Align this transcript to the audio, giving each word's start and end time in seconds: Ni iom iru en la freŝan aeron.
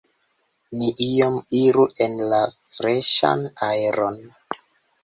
Ni 0.79 0.87
iom 1.07 1.37
iru 1.59 1.85
en 2.07 2.17
la 2.33 2.41
freŝan 2.79 3.47
aeron. 3.71 4.21